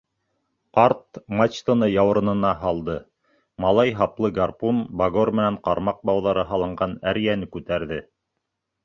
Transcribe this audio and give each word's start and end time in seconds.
Ҡарт 0.75 1.17
мачтаны 1.41 1.89
яурынына 1.95 2.53
һалды, 2.61 2.95
малай 3.65 3.93
һаплы 3.99 4.31
гарпун, 4.39 4.79
багор 5.03 5.33
менән 5.41 5.59
ҡармаҡ 5.69 6.01
бауҙары 6.11 6.47
һалынған 6.53 6.97
әрйәне 7.13 7.51
күтәрҙе. 7.59 8.01